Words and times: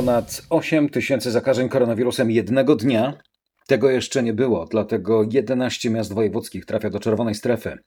ponad 0.00 0.42
8 0.50 0.88
tysięcy 0.88 1.30
zakażeń 1.30 1.68
koronawirusem 1.68 2.30
jednego 2.30 2.76
dnia. 2.76 3.18
Tego 3.66 3.90
jeszcze 3.90 4.22
nie 4.22 4.32
było, 4.32 4.66
dlatego 4.66 5.24
11 5.30 5.90
miast 5.90 6.12
wojewódzkich 6.12 6.64
trafia 6.66 6.90
do 6.90 7.00
czerwonej 7.00 7.34
strefy. 7.34 7.78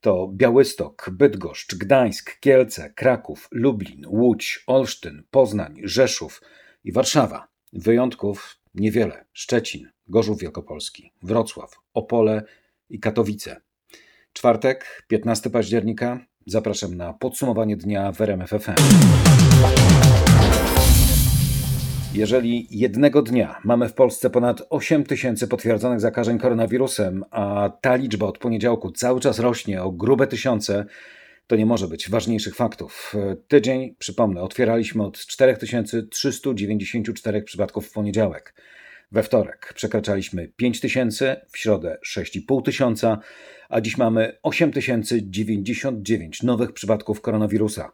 To 0.00 0.30
Białystok, 0.32 1.10
Bydgoszcz, 1.12 1.74
Gdańsk, 1.74 2.38
Kielce, 2.40 2.90
Kraków, 2.90 3.48
Lublin, 3.50 4.06
Łódź, 4.08 4.64
Olsztyn, 4.66 5.22
Poznań, 5.30 5.80
Rzeszów 5.84 6.42
i 6.84 6.92
Warszawa. 6.92 7.48
Wyjątków 7.72 8.56
niewiele. 8.74 9.24
Szczecin, 9.32 9.88
Gorzów 10.08 10.40
Wielkopolski, 10.40 11.12
Wrocław, 11.22 11.70
Opole 11.94 12.42
i 12.90 13.00
Katowice. 13.00 13.60
Czwartek, 14.32 15.04
15 15.08 15.50
października. 15.50 16.20
Zapraszam 16.46 16.94
na 16.94 17.12
podsumowanie 17.12 17.76
dnia 17.76 18.12
w 18.12 18.20
RMF 18.20 18.50
FM. 18.50 18.74
Jeżeli 22.14 22.66
jednego 22.70 23.22
dnia 23.22 23.60
mamy 23.64 23.88
w 23.88 23.94
Polsce 23.94 24.30
ponad 24.30 24.62
8 24.70 25.04
tysięcy 25.04 25.48
potwierdzonych 25.48 26.00
zakażeń 26.00 26.38
koronawirusem, 26.38 27.24
a 27.30 27.70
ta 27.80 27.96
liczba 27.96 28.26
od 28.26 28.38
poniedziałku 28.38 28.90
cały 28.90 29.20
czas 29.20 29.38
rośnie 29.38 29.82
o 29.82 29.92
grube 29.92 30.26
tysiące, 30.26 30.84
to 31.46 31.56
nie 31.56 31.66
może 31.66 31.88
być 31.88 32.10
ważniejszych 32.10 32.56
faktów. 32.56 33.14
Tydzień, 33.48 33.94
przypomnę, 33.98 34.42
otwieraliśmy 34.42 35.04
od 35.04 35.18
4394 35.18 37.42
przypadków 37.42 37.86
w 37.86 37.92
poniedziałek. 37.92 38.54
We 39.12 39.22
wtorek 39.22 39.72
przekraczaliśmy 39.74 40.48
5 40.48 40.80
tysięcy, 40.80 41.36
w 41.48 41.58
środę 41.58 41.98
6,5 42.16 42.62
tysiąca, 42.62 43.18
a 43.68 43.80
dziś 43.80 43.98
mamy 43.98 44.38
8099 44.42 46.42
nowych 46.42 46.72
przypadków 46.72 47.20
koronawirusa. 47.20 47.92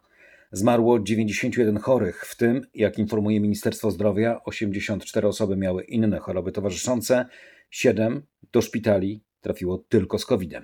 Zmarło 0.53 0.99
91 0.99 1.77
chorych, 1.77 2.25
w 2.25 2.35
tym, 2.35 2.61
jak 2.73 2.99
informuje 2.99 3.39
Ministerstwo 3.39 3.91
Zdrowia, 3.91 4.41
84 4.45 5.27
osoby 5.27 5.57
miały 5.57 5.83
inne 5.83 6.19
choroby 6.19 6.51
towarzyszące, 6.51 7.25
7 7.69 8.21
do 8.51 8.61
szpitali 8.61 9.23
trafiło 9.41 9.77
tylko 9.77 10.19
z 10.19 10.25
COVID-em. 10.25 10.63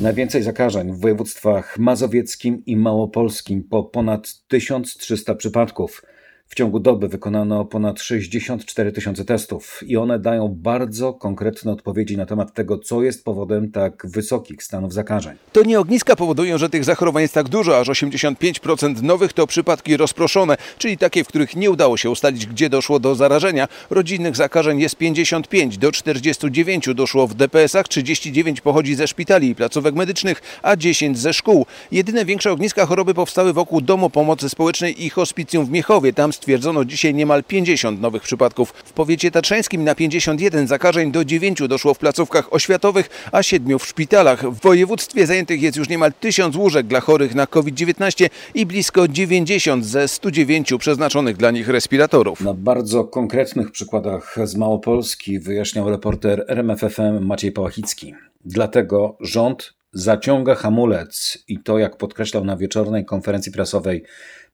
Najwięcej 0.00 0.42
zakażeń 0.42 0.92
w 0.92 1.00
województwach 1.00 1.78
mazowieckim 1.78 2.62
i 2.66 2.76
małopolskim 2.76 3.64
po 3.64 3.84
ponad 3.84 4.34
1300 4.48 5.34
przypadków. 5.34 6.02
W 6.48 6.54
ciągu 6.54 6.80
doby 6.80 7.08
wykonano 7.08 7.64
ponad 7.64 8.00
64 8.00 8.92
tysiące 8.92 9.24
testów 9.24 9.80
i 9.86 9.96
one 9.96 10.18
dają 10.18 10.48
bardzo 10.48 11.12
konkretne 11.12 11.72
odpowiedzi 11.72 12.16
na 12.16 12.26
temat 12.26 12.54
tego, 12.54 12.78
co 12.78 13.02
jest 13.02 13.24
powodem 13.24 13.70
tak 13.70 14.06
wysokich 14.06 14.62
stanów 14.62 14.92
zakażeń. 14.92 15.36
To 15.52 15.62
nie 15.62 15.80
ogniska 15.80 16.16
powodują, 16.16 16.58
że 16.58 16.70
tych 16.70 16.84
zachorowań 16.84 17.22
jest 17.22 17.34
tak 17.34 17.48
dużo, 17.48 17.78
aż 17.78 17.88
85% 17.88 19.02
nowych 19.02 19.32
to 19.32 19.46
przypadki 19.46 19.96
rozproszone, 19.96 20.56
czyli 20.78 20.98
takie, 20.98 21.24
w 21.24 21.28
których 21.28 21.56
nie 21.56 21.70
udało 21.70 21.96
się 21.96 22.10
ustalić, 22.10 22.46
gdzie 22.46 22.70
doszło 22.70 23.00
do 23.00 23.14
zarażenia. 23.14 23.68
Rodzinnych 23.90 24.36
zakażeń 24.36 24.80
jest 24.80 24.96
55, 24.96 25.78
do 25.78 25.92
49 25.92 26.88
doszło 26.94 27.26
w 27.26 27.34
DPS-ach, 27.34 27.88
39 27.88 28.60
pochodzi 28.60 28.94
ze 28.94 29.08
szpitali 29.08 29.48
i 29.48 29.54
placówek 29.54 29.94
medycznych, 29.94 30.42
a 30.62 30.76
10 30.76 31.18
ze 31.18 31.32
szkół. 31.32 31.66
Jedyne 31.92 32.24
większe 32.24 32.52
ogniska 32.52 32.86
choroby 32.86 33.14
powstały 33.14 33.52
wokół 33.52 33.80
Domu 33.80 34.10
Pomocy 34.10 34.48
Społecznej 34.48 35.04
i 35.04 35.10
Hospicjum 35.10 35.66
w 35.66 35.70
Miechowie. 35.70 36.12
Tam 36.12 36.32
stwierdzono 36.38 36.84
dzisiaj 36.84 37.14
niemal 37.14 37.44
50 37.44 38.00
nowych 38.00 38.22
przypadków. 38.22 38.70
W 38.70 38.92
powiecie 38.92 39.30
tatrzańskim 39.30 39.84
na 39.84 39.94
51 39.94 40.66
zakażeń 40.66 41.12
do 41.12 41.24
9 41.24 41.62
doszło 41.68 41.94
w 41.94 41.98
placówkach 41.98 42.52
oświatowych, 42.52 43.28
a 43.32 43.42
7 43.42 43.78
w 43.78 43.86
szpitalach. 43.86 44.50
W 44.50 44.60
województwie 44.60 45.26
zajętych 45.26 45.62
jest 45.62 45.76
już 45.76 45.88
niemal 45.88 46.12
1000 46.12 46.56
łóżek 46.56 46.86
dla 46.86 47.00
chorych 47.00 47.34
na 47.34 47.46
COVID-19 47.46 48.28
i 48.54 48.66
blisko 48.66 49.08
90 49.08 49.86
ze 49.86 50.08
109 50.08 50.72
przeznaczonych 50.78 51.36
dla 51.36 51.50
nich 51.50 51.68
respiratorów. 51.68 52.40
Na 52.40 52.54
bardzo 52.54 53.04
konkretnych 53.04 53.70
przykładach 53.70 54.36
z 54.44 54.56
Małopolski 54.56 55.40
wyjaśniał 55.40 55.90
reporter 55.90 56.44
RMFFM 56.48 57.26
Maciej 57.26 57.52
Pałachicki. 57.52 58.14
Dlatego 58.44 59.16
rząd 59.20 59.77
zaciąga 59.92 60.54
hamulec 60.54 61.38
i 61.48 61.58
to, 61.58 61.78
jak 61.78 61.96
podkreślał 61.96 62.44
na 62.44 62.56
wieczornej 62.56 63.04
konferencji 63.04 63.52
prasowej 63.52 64.04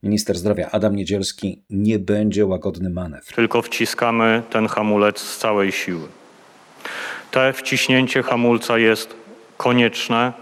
minister 0.02 0.36
zdrowia 0.36 0.68
Adam 0.70 0.96
Niedzielski, 0.96 1.62
nie 1.70 1.98
będzie 1.98 2.46
łagodny 2.46 2.90
manewr. 2.90 3.34
Tylko 3.34 3.62
wciskamy 3.62 4.42
ten 4.50 4.66
hamulec 4.66 5.20
z 5.20 5.38
całej 5.38 5.72
siły. 5.72 6.08
Te 7.30 7.52
wciśnięcie 7.52 8.22
hamulca 8.22 8.78
jest 8.78 9.14
konieczne, 9.56 10.32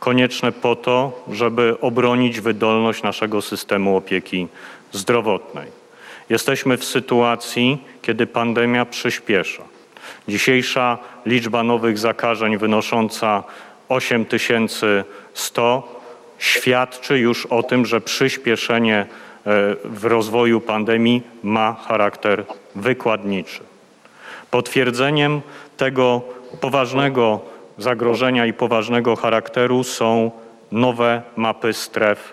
konieczne 0.00 0.52
po 0.52 0.76
to, 0.76 1.24
żeby 1.32 1.80
obronić 1.80 2.40
wydolność 2.40 3.02
naszego 3.02 3.42
systemu 3.42 3.96
opieki 3.96 4.48
zdrowotnej. 4.92 5.66
Jesteśmy 6.30 6.76
w 6.76 6.84
sytuacji, 6.84 7.84
kiedy 8.02 8.26
pandemia 8.26 8.84
przyspiesza. 8.84 9.62
Dzisiejsza 10.28 10.98
liczba 11.26 11.62
nowych 11.62 11.98
zakażeń 11.98 12.58
wynosząca 12.58 13.44
8100 13.90 15.82
świadczy 16.38 17.18
już 17.18 17.46
o 17.46 17.62
tym, 17.62 17.86
że 17.86 18.00
przyspieszenie 18.00 18.98
e, 18.98 19.06
w 19.84 20.04
rozwoju 20.04 20.60
pandemii 20.60 21.22
ma 21.42 21.72
charakter 21.72 22.44
wykładniczy. 22.74 23.60
Potwierdzeniem 24.50 25.40
tego 25.76 26.20
poważnego 26.60 27.40
zagrożenia 27.78 28.46
i 28.46 28.52
poważnego 28.52 29.16
charakteru 29.16 29.84
są 29.84 30.30
nowe 30.72 31.22
mapy 31.36 31.72
stref 31.72 32.32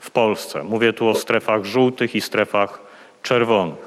w 0.00 0.10
Polsce. 0.10 0.62
Mówię 0.62 0.92
tu 0.92 1.08
o 1.08 1.14
strefach 1.14 1.64
żółtych 1.64 2.14
i 2.14 2.20
strefach 2.20 2.80
czerwonych. 3.22 3.85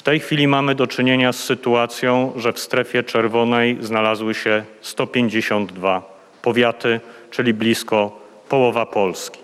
W 0.00 0.02
tej 0.02 0.20
chwili 0.20 0.48
mamy 0.48 0.74
do 0.74 0.86
czynienia 0.86 1.32
z 1.32 1.44
sytuacją, 1.44 2.32
że 2.36 2.52
w 2.52 2.58
strefie 2.58 3.02
czerwonej 3.02 3.78
znalazły 3.80 4.34
się 4.34 4.64
152 4.80 6.02
powiaty, 6.42 7.00
czyli 7.30 7.54
blisko 7.54 8.20
połowa 8.48 8.86
Polski. 8.86 9.40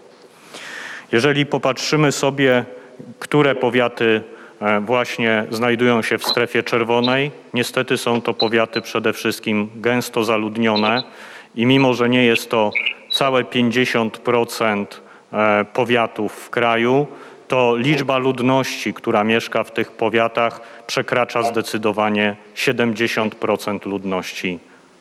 Jeżeli 1.13 1.47
popatrzymy 1.47 2.13
sobie, 2.13 2.65
które 3.19 3.55
powiaty 3.55 4.23
e, 4.61 4.81
właśnie 4.81 5.45
znajdują 5.51 6.03
się 6.03 6.19
w 6.19 6.25
strefie 6.25 6.63
czerwonej, 6.63 7.31
niestety 7.55 7.99
są 7.99 8.21
to 8.21 8.35
powiaty 8.35 8.81
przede 8.81 9.13
wszystkim 9.13 9.71
gęsto 9.75 10.25
zaludnione 10.25 11.03
i 11.55 11.67
mimo, 11.67 11.95
że 11.95 12.09
nie 12.09 12.25
jest 12.25 12.51
to 12.51 12.71
całe 13.11 13.45
50% 13.45 14.87
e, 15.33 15.65
powiatów 15.73 16.33
w 16.33 16.51
kraju, 16.51 17.07
to 17.49 17.77
liczba 17.77 18.19
ludności, 18.19 18.95
która 18.95 19.25
mieszka 19.25 19.65
w 19.65 19.73
tych 19.73 19.93
powiatach, 19.93 20.61
przekracza 20.87 21.43
zdecydowanie 21.43 22.37
70% 22.55 23.87
ludności 23.87 24.59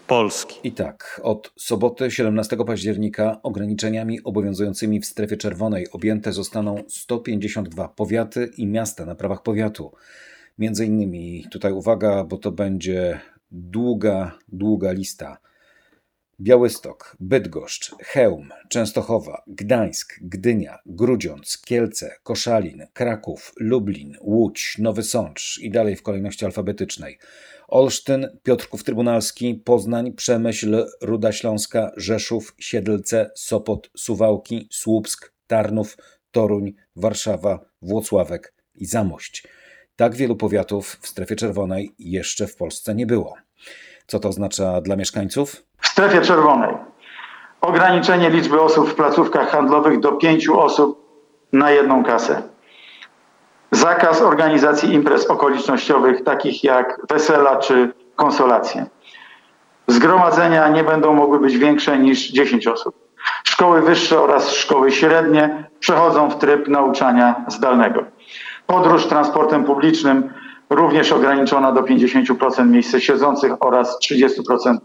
Polski. 0.07 0.59
I 0.63 0.71
tak, 0.71 1.21
od 1.23 1.53
soboty 1.57 2.11
17 2.11 2.57
października 2.67 3.39
ograniczeniami 3.43 4.23
obowiązującymi 4.23 4.99
w 4.99 5.05
strefie 5.05 5.37
czerwonej 5.37 5.91
objęte 5.91 6.33
zostaną 6.33 6.83
152 6.87 7.87
powiaty 7.87 8.51
i 8.57 8.67
miasta 8.67 9.05
na 9.05 9.15
prawach 9.15 9.43
powiatu. 9.43 9.91
Między 10.57 10.85
innymi, 10.85 11.45
tutaj 11.51 11.73
uwaga, 11.73 12.23
bo 12.23 12.37
to 12.37 12.51
będzie 12.51 13.19
długa, 13.51 14.31
długa 14.47 14.91
lista. 14.91 15.37
Białystok, 16.39 17.17
Bydgoszcz, 17.19 17.91
Chełm, 18.03 18.49
Częstochowa, 18.69 19.43
Gdańsk, 19.47 20.19
Gdynia, 20.21 20.79
Grudziądz, 20.85 21.57
Kielce, 21.57 22.15
Koszalin, 22.23 22.87
Kraków, 22.93 23.53
Lublin, 23.59 24.17
Łódź, 24.21 24.77
Nowy 24.79 25.03
Sącz 25.03 25.59
i 25.61 25.69
dalej 25.69 25.95
w 25.95 26.03
kolejności 26.03 26.45
alfabetycznej. 26.45 27.19
Olsztyn, 27.67 28.37
Piotrków 28.43 28.83
Trybunalski, 28.83 29.55
Poznań, 29.55 30.13
Przemyśl, 30.13 30.85
Ruda 31.01 31.31
Śląska, 31.31 31.91
Rzeszów, 31.97 32.55
Siedlce, 32.59 33.31
Sopot, 33.35 33.89
Suwałki, 33.97 34.67
Słupsk, 34.71 35.33
Tarnów, 35.47 35.97
Toruń, 36.31 36.73
Warszawa, 36.95 37.65
Włocławek 37.81 38.53
i 38.75 38.85
Zamość. 38.85 39.43
Tak 39.95 40.15
wielu 40.15 40.35
powiatów 40.35 40.97
w 41.01 41.07
strefie 41.07 41.35
czerwonej 41.35 41.95
jeszcze 41.99 42.47
w 42.47 42.55
Polsce 42.55 42.95
nie 42.95 43.05
było. 43.05 43.35
Co 44.07 44.19
to 44.19 44.29
oznacza 44.29 44.81
dla 44.81 44.95
mieszkańców? 44.95 45.63
W 45.81 45.87
strefie 45.87 46.21
czerwonej 46.21 46.75
ograniczenie 47.61 48.29
liczby 48.29 48.61
osób 48.61 48.89
w 48.89 48.95
placówkach 48.95 49.49
handlowych 49.49 49.99
do 49.99 50.11
pięciu 50.11 50.59
osób 50.59 51.05
na 51.53 51.71
jedną 51.71 52.03
kasę. 52.03 52.41
Zakaz 53.71 54.21
organizacji 54.21 54.93
imprez 54.93 55.27
okolicznościowych, 55.27 56.23
takich 56.23 56.63
jak 56.63 57.01
wesela 57.09 57.55
czy 57.55 57.93
konsolacje. 58.15 58.85
Zgromadzenia 59.87 60.67
nie 60.67 60.83
będą 60.83 61.13
mogły 61.13 61.39
być 61.39 61.57
większe 61.57 61.99
niż 61.99 62.31
10 62.31 62.67
osób. 62.67 62.95
Szkoły 63.43 63.81
wyższe 63.81 64.21
oraz 64.21 64.51
szkoły 64.51 64.91
średnie 64.91 65.69
przechodzą 65.79 66.29
w 66.29 66.37
tryb 66.37 66.67
nauczania 66.67 67.45
zdalnego. 67.47 68.03
Podróż 68.67 69.05
transportem 69.05 69.63
publicznym 69.63 70.33
również 70.69 71.11
ograniczona 71.11 71.71
do 71.71 71.81
50% 71.81 72.67
miejsc 72.67 72.97
siedzących 72.97 73.51
oraz 73.59 73.99
30% 73.99 74.77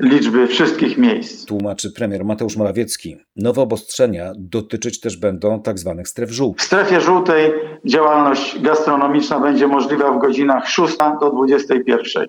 liczby 0.00 0.46
wszystkich 0.46 0.98
miejsc. 0.98 1.46
Tłumaczy 1.46 1.92
premier 1.92 2.24
Mateusz 2.24 2.56
Morawiecki. 2.56 3.16
Nowe 3.36 3.62
obostrzenia 3.62 4.32
dotyczyć 4.36 5.00
też 5.00 5.16
będą 5.16 5.62
tzw. 5.62 5.94
Tak 5.96 6.08
stref 6.08 6.30
żółtych. 6.30 6.62
W 6.62 6.66
strefie 6.66 7.00
żółtej 7.00 7.52
działalność 7.84 8.60
gastronomiczna 8.60 9.40
będzie 9.40 9.66
możliwa 9.66 10.12
w 10.12 10.18
godzinach 10.18 10.68
6 10.68 10.96
do 11.20 11.30
21. 11.30 12.28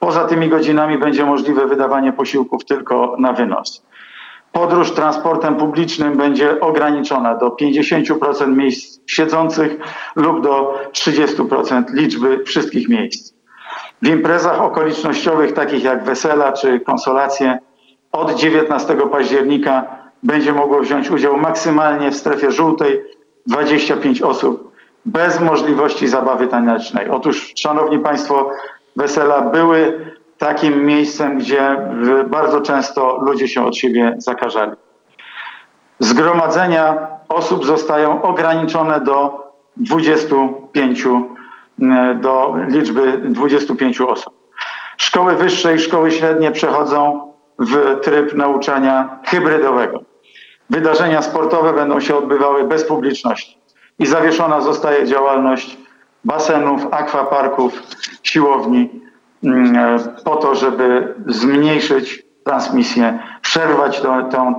Poza 0.00 0.24
tymi 0.24 0.48
godzinami 0.48 0.98
będzie 0.98 1.24
możliwe 1.24 1.66
wydawanie 1.66 2.12
posiłków 2.12 2.64
tylko 2.64 3.16
na 3.18 3.32
wynos. 3.32 3.86
Podróż 4.54 4.90
transportem 4.90 5.56
publicznym 5.56 6.16
będzie 6.16 6.60
ograniczona 6.60 7.34
do 7.34 7.48
50% 7.48 8.56
miejsc 8.56 9.00
siedzących 9.06 9.76
lub 10.16 10.42
do 10.42 10.78
30% 10.92 11.84
liczby 11.92 12.44
wszystkich 12.44 12.88
miejsc. 12.88 13.34
W 14.02 14.08
imprezach 14.08 14.60
okolicznościowych, 14.60 15.52
takich 15.52 15.84
jak 15.84 16.04
wesela 16.04 16.52
czy 16.52 16.80
konsolacje, 16.80 17.58
od 18.12 18.34
19 18.34 18.96
października 19.12 19.86
będzie 20.22 20.52
mogło 20.52 20.80
wziąć 20.80 21.10
udział 21.10 21.36
maksymalnie 21.36 22.10
w 22.10 22.16
strefie 22.16 22.50
żółtej 22.50 23.02
25 23.46 24.22
osób 24.22 24.72
bez 25.04 25.40
możliwości 25.40 26.08
zabawy 26.08 26.46
tanecznej. 26.46 27.08
Otóż, 27.08 27.52
Szanowni 27.58 27.98
Państwo, 27.98 28.50
wesela 28.96 29.40
były 29.40 30.10
takim 30.44 30.84
miejscem, 30.84 31.38
gdzie 31.38 31.76
bardzo 32.26 32.60
często 32.60 33.18
ludzie 33.22 33.48
się 33.48 33.66
od 33.66 33.76
siebie 33.76 34.14
zakażali. 34.18 34.72
Zgromadzenia 35.98 37.08
osób 37.28 37.66
zostają 37.66 38.22
ograniczone 38.22 39.00
do 39.00 39.44
25, 39.76 41.04
do 42.20 42.54
liczby 42.68 43.18
25 43.24 44.00
osób. 44.00 44.34
Szkoły 44.96 45.36
wyższe 45.36 45.74
i 45.74 45.78
szkoły 45.78 46.10
średnie 46.10 46.50
przechodzą 46.50 47.32
w 47.58 48.00
tryb 48.02 48.34
nauczania 48.34 49.18
hybrydowego. 49.26 50.02
Wydarzenia 50.70 51.22
sportowe 51.22 51.72
będą 51.72 52.00
się 52.00 52.16
odbywały 52.16 52.64
bez 52.64 52.84
publiczności 52.84 53.58
i 53.98 54.06
zawieszona 54.06 54.60
zostaje 54.60 55.06
działalność 55.06 55.78
basenów, 56.24 56.86
akwaparków, 56.90 57.82
siłowni 58.22 59.03
po 60.24 60.36
to, 60.36 60.54
żeby 60.54 61.14
zmniejszyć 61.26 62.24
transmisję, 62.44 63.18
przerwać 63.42 64.00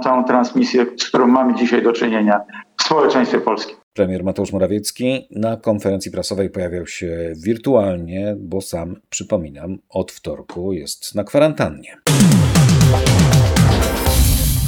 tę 0.04 0.24
transmisję, 0.28 0.86
z 0.98 1.10
którą 1.10 1.28
mamy 1.28 1.56
dzisiaj 1.56 1.84
do 1.84 1.94
czynienia 1.94 2.42
w 2.78 2.84
społeczeństwie 2.84 3.40
polskim. 3.40 3.76
Premier 3.94 4.24
Mateusz 4.24 4.52
Morawiecki 4.52 5.28
na 5.32 5.58
konferencji 5.58 6.12
prasowej 6.12 6.50
pojawiał 6.50 6.88
się 6.88 7.34
wirtualnie, 7.44 8.36
bo 8.40 8.62
sam, 8.62 8.96
przypominam, 9.10 9.78
od 9.90 10.12
wtorku 10.12 10.74
jest 10.74 11.16
na 11.16 11.24
kwarantannie. 11.24 11.98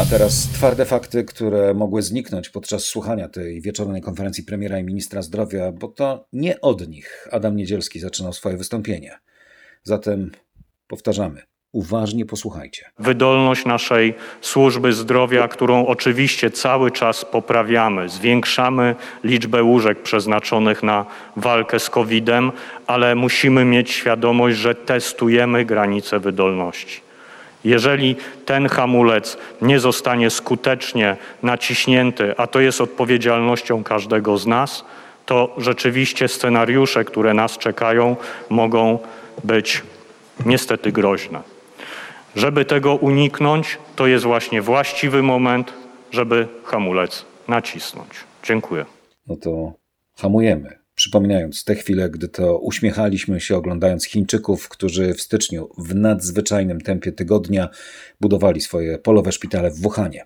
A 0.02 0.06
teraz 0.06 0.48
twarde 0.54 0.86
fakty, 0.86 1.24
które 1.24 1.74
mogły 1.74 2.02
zniknąć 2.02 2.50
podczas 2.50 2.84
słuchania 2.84 3.30
tej 3.30 3.62
wieczornej 3.62 4.02
konferencji 4.02 4.44
premiera 4.44 4.80
i 4.80 4.84
ministra 4.84 5.22
zdrowia, 5.22 5.72
bo 5.72 5.88
to 5.88 6.26
nie 6.34 6.62
od 6.62 6.88
nich 6.88 7.28
Adam 7.32 7.56
Niedzielski 7.56 8.00
zaczynał 8.00 8.34
swoje 8.34 8.58
wystąpienie. 8.58 9.12
Zatem 9.88 10.32
powtarzamy. 10.88 11.42
Uważnie 11.72 12.26
posłuchajcie. 12.26 12.86
Wydolność 13.00 13.66
naszej 13.66 14.14
służby 14.42 14.94
zdrowia, 14.94 15.48
którą 15.48 15.86
oczywiście 15.86 16.52
cały 16.52 16.92
czas 16.92 17.26
poprawiamy, 17.26 18.10
zwiększamy 18.10 18.96
liczbę 19.24 19.64
łóżek 19.64 20.02
przeznaczonych 20.02 20.84
na 20.84 21.06
walkę 21.36 21.80
z 21.80 21.90
COVID-em, 21.90 22.52
ale 22.88 23.16
musimy 23.16 23.66
mieć 23.66 23.92
świadomość, 23.92 24.58
że 24.58 24.76
testujemy 24.76 25.66
granice 25.66 26.20
wydolności. 26.20 27.02
Jeżeli 27.64 28.16
ten 28.46 28.70
hamulec 28.70 29.38
nie 29.62 29.80
zostanie 29.80 30.30
skutecznie 30.30 31.18
naciśnięty, 31.44 32.38
a 32.38 32.48
to 32.48 32.60
jest 32.60 32.82
odpowiedzialnością 32.82 33.84
każdego 33.84 34.38
z 34.38 34.48
nas, 34.48 34.86
to 35.26 35.56
rzeczywiście 35.58 36.28
scenariusze, 36.28 37.06
które 37.06 37.34
nas 37.34 37.58
czekają, 37.58 38.16
mogą 38.50 39.00
być 39.44 39.84
niestety 40.46 40.92
groźne. 40.92 41.42
Żeby 42.36 42.66
tego 42.66 42.96
uniknąć, 42.96 43.78
to 43.96 44.08
jest 44.08 44.26
właśnie 44.26 44.62
właściwy 44.62 45.24
moment, 45.24 45.74
żeby 46.12 46.48
hamulec 46.64 47.26
nacisnąć. 47.48 48.10
Dziękuję. 48.44 48.86
No 49.28 49.36
to 49.36 49.74
hamujemy 50.18 50.80
przypominając 50.98 51.64
te 51.64 51.76
chwile, 51.76 52.10
gdy 52.10 52.28
to 52.28 52.60
uśmiechaliśmy 52.60 53.42
się 53.42 53.58
oglądając 53.58 54.06
Chińczyków, 54.06 54.70
którzy 54.70 55.14
w 55.14 55.22
styczniu 55.22 55.70
w 55.78 55.96
nadzwyczajnym 55.96 56.82
tempie 56.82 57.12
tygodnia 57.12 57.70
budowali 58.22 58.62
swoje 58.62 58.98
polowe 58.98 59.32
szpitale 59.32 59.72
w 59.72 59.82
Wuhanie. 59.82 60.26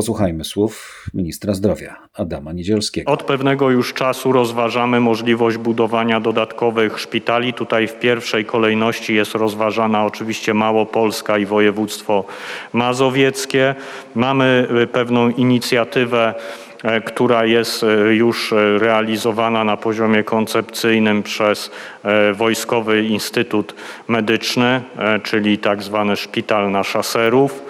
Posłuchajmy 0.00 0.44
słów 0.44 1.04
ministra 1.14 1.54
zdrowia 1.54 1.96
Adama 2.14 2.52
Niedzielskiego. 2.52 3.12
Od 3.12 3.22
pewnego 3.22 3.70
już 3.70 3.94
czasu 3.94 4.32
rozważamy 4.32 5.00
możliwość 5.00 5.56
budowania 5.56 6.20
dodatkowych 6.20 7.00
szpitali. 7.00 7.52
Tutaj 7.52 7.88
w 7.88 7.98
pierwszej 7.98 8.44
kolejności 8.44 9.14
jest 9.14 9.34
rozważana 9.34 10.04
oczywiście 10.04 10.54
Małopolska 10.54 11.38
i 11.38 11.46
województwo 11.46 12.24
mazowieckie. 12.72 13.74
Mamy 14.14 14.68
pewną 14.92 15.30
inicjatywę 15.30 16.34
E, 16.82 17.00
która 17.00 17.44
jest 17.44 17.82
e, 17.82 18.14
już 18.14 18.52
e, 18.52 18.78
realizowana 18.78 19.64
na 19.64 19.76
poziomie 19.76 20.24
koncepcyjnym 20.24 21.22
przez 21.22 21.70
Wojskowy 22.34 23.02
Instytut 23.02 23.74
Medyczny, 24.08 24.80
czyli 25.22 25.58
tak 25.58 25.82
zwany 25.82 26.16
szpital 26.16 26.70
na 26.70 26.84
szaserów. 26.84 27.62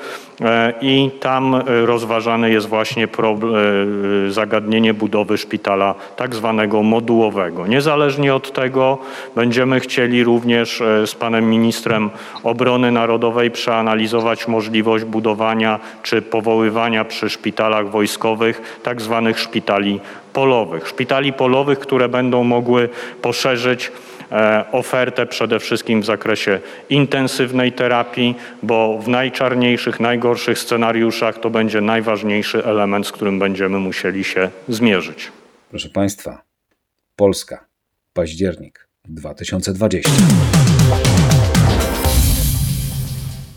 E, 0.44 0.72
i 0.80 1.10
tam 1.20 1.54
e, 1.54 1.62
rozważane 1.86 2.50
jest 2.50 2.68
właśnie 2.68 3.04
e, 3.04 3.08
zagadnienie 4.30 4.94
budowy 4.94 5.38
szpitala 5.38 5.94
tak 6.16 6.34
zwanego 6.34 6.82
modułowego. 6.82 7.66
Niezależnie 7.66 8.34
od 8.34 8.52
tego 8.52 8.98
będziemy 9.34 9.80
chcieli 9.80 10.24
również 10.24 10.82
z 11.06 11.14
panem 11.14 11.50
ministrem 11.50 12.10
obrony 12.42 12.92
narodowej 12.92 13.50
przeanalizować 13.50 14.48
możliwość 14.48 15.04
budowania 15.04 15.80
czy 16.02 16.22
powoływania 16.22 17.04
przy 17.04 17.30
szpitalach 17.30 17.90
wojskowych 17.90 18.80
tak 18.82 19.00
zwanych 19.00 19.38
szpitali 19.38 20.00
polowych. 20.32 20.88
Szpitali 20.88 21.32
polowych, 21.32 21.78
które 21.78 22.08
będą 22.08 22.44
mogły 22.44 22.88
poszerzyć 23.22 23.92
ofertę 24.72 25.26
przede 25.26 25.58
wszystkim 25.58 26.02
w 26.02 26.04
zakresie 26.04 26.60
intensywnej 26.90 27.72
terapii, 27.72 28.34
bo 28.62 28.98
w 28.98 29.08
najczarniejszych, 29.08 30.00
najgorszych 30.00 30.58
scenariuszach 30.58 31.40
to 31.40 31.50
będzie 31.50 31.80
najważniejszy 31.80 32.64
element, 32.64 33.06
z 33.06 33.12
którym 33.12 33.38
będziemy 33.38 33.78
musieli 33.78 34.24
się 34.24 34.50
zmierzyć. 34.68 35.32
Proszę 35.70 35.88
Państwa, 35.88 36.42
Polska, 37.16 37.66
październik 38.12 38.88
2020. 39.04 40.10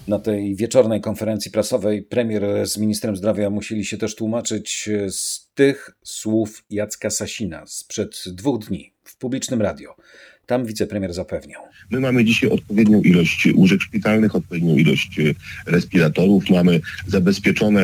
Na 0.08 0.20
tej 0.20 0.56
wieczornej 0.56 1.02
konferencji 1.02 1.52
prasowej 1.52 2.02
premier 2.02 2.44
z 2.68 2.78
ministrem 2.78 3.16
zdrowia 3.16 3.50
musieli 3.50 3.86
się 3.86 3.98
też 3.98 4.16
tłumaczyć 4.16 4.90
z 5.10 5.50
tych 5.54 5.92
słów 6.04 6.64
Jacka 6.70 7.10
Sasina 7.10 7.64
sprzed 7.66 8.24
dwóch 8.28 8.60
dni 8.60 8.94
w 9.04 9.18
publicznym 9.18 9.62
radio. 9.62 9.96
Tam 10.46 10.66
wicepremier 10.66 11.14
zapewniał. 11.14 11.62
My 11.92 12.00
mamy 12.00 12.26
dzisiaj 12.26 12.50
odpowiednią 12.50 13.02
ilość 13.02 13.48
łóżek 13.56 13.82
szpitalnych, 13.82 14.36
odpowiednią 14.36 14.76
ilość 14.76 15.20
e, 15.20 15.24
respiratorów, 15.72 16.50
mamy 16.50 16.82
zabezpieczone 17.08 17.82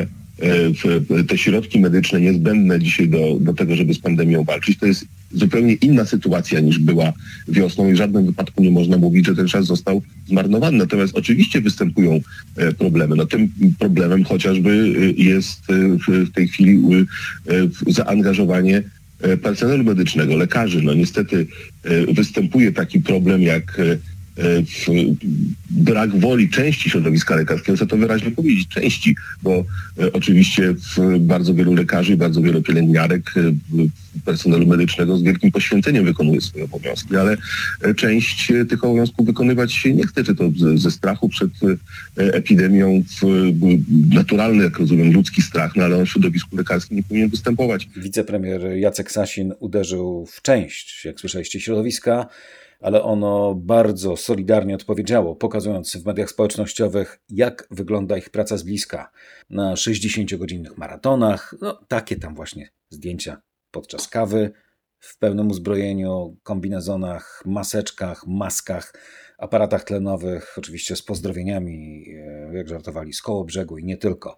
e, 1.18 1.24
te 1.24 1.38
środki 1.38 1.80
medyczne 1.80 2.22
niezbędne 2.22 2.80
dzisiaj 2.80 3.10
do, 3.10 3.38
do 3.40 3.54
tego, 3.54 3.76
żeby 3.76 3.94
z 3.94 4.00
pandemią 4.00 4.44
walczyć. 4.44 4.78
To 4.78 4.86
jest 4.86 5.06
zupełnie 5.32 5.74
inna 5.74 6.06
sytuacja 6.06 6.60
niż 6.60 6.80
była 6.80 7.14
wiosną 7.48 7.90
i 7.90 7.94
w 7.94 7.96
żadnym 7.96 8.26
wypadku 8.26 8.64
nie 8.64 8.72
można 8.72 8.98
mówić, 8.98 9.26
że 9.26 9.36
ten 9.36 9.48
czas 9.48 9.66
został 9.66 10.02
zmarnowany. 10.28 10.78
Natomiast 10.78 11.18
oczywiście 11.18 11.62
występują 11.62 12.22
e, 12.56 12.72
problemy. 12.72 13.16
No 13.16 13.26
tym 13.26 13.50
problemem 13.80 14.24
chociażby 14.24 14.94
jest 15.18 15.62
w 16.08 16.32
tej 16.32 16.48
chwili 16.48 16.82
zaangażowanie 17.88 18.84
personelu 19.42 19.84
medycznego, 19.84 20.36
lekarzy. 20.36 20.82
No 20.82 20.94
niestety 20.94 21.48
e, 21.84 22.14
występuje 22.14 22.72
taki 22.72 23.00
problem 23.00 23.42
jak 23.42 23.80
e, 23.80 23.98
brak 25.70 26.20
woli 26.20 26.50
części 26.50 26.90
środowiska 26.90 27.36
lekarskiego, 27.36 27.76
chcę 27.76 27.88
to 27.88 27.98
wyraźnie 27.98 28.32
powiedzieć, 28.32 28.68
części, 28.68 29.16
bo 29.44 29.66
oczywiście 30.14 30.76
bardzo 31.20 31.54
wielu 31.54 31.74
lekarzy, 31.74 32.18
bardzo 32.18 32.42
wielu 32.42 32.62
pielęgniarek, 32.62 33.34
personelu 34.26 34.68
medycznego 34.68 35.18
z 35.18 35.24
wielkim 35.24 35.52
poświęceniem 35.52 36.06
wykonuje 36.06 36.42
swoje 36.42 36.64
obowiązki, 36.64 37.16
ale 37.16 37.38
część 37.96 38.54
tych 38.70 38.84
obowiązków 38.84 39.26
wykonywać 39.26 39.74
się 39.74 39.94
nie 39.94 40.08
chce, 40.08 40.24
czy 40.24 40.36
to 40.36 40.52
ze 40.76 40.92
strachu 40.92 41.30
przed 41.30 41.50
epidemią, 42.16 43.04
naturalny, 44.12 44.64
jak 44.64 44.80
rozumiem, 44.80 45.14
ludzki 45.14 45.42
strach, 45.42 45.76
no 45.76 45.84
ale 45.84 45.98
on 45.98 46.06
w 46.06 46.10
środowisku 46.10 46.58
lekarskim 46.58 46.98
nie 46.98 47.04
powinien 47.04 47.30
występować. 47.30 47.90
Wicepremier 47.98 48.62
Jacek 48.76 49.12
Sasin 49.12 49.54
uderzył 49.60 50.26
w 50.32 50.42
część, 50.42 51.06
jak 51.06 51.20
słyszeliście, 51.20 51.60
środowiska 51.60 52.28
ale 52.80 53.04
ono 53.04 53.56
bardzo 53.56 54.18
solidarnie 54.18 54.76
odpowiedziało, 54.76 55.36
pokazując 55.36 55.98
w 55.98 56.06
mediach 56.06 56.30
społecznościowych, 56.30 57.20
jak 57.30 57.68
wygląda 57.72 58.18
ich 58.18 58.30
praca 58.30 58.58
z 58.58 58.64
bliska. 58.64 59.12
Na 59.50 59.74
60-godzinnych 59.74 60.78
maratonach, 60.78 61.56
no 61.62 61.80
takie 61.88 62.16
tam 62.16 62.36
właśnie 62.36 62.70
zdjęcia 62.90 63.42
podczas 63.72 64.08
kawy, 64.08 64.52
w 65.00 65.18
pełnym 65.18 65.48
uzbrojeniu, 65.48 66.38
kombinezonach, 66.44 67.44
maseczkach, 67.46 68.28
maskach, 68.28 68.94
aparatach 69.38 69.84
tlenowych, 69.84 70.56
oczywiście 70.58 70.96
z 70.96 71.02
pozdrowieniami, 71.02 72.06
e, 72.10 72.58
jak 72.58 72.68
żartowali, 72.68 73.14
z 73.14 73.22
koło 73.22 73.44
brzegu 73.46 73.78
i 73.78 73.86
nie 73.86 73.98
tylko. 73.98 74.38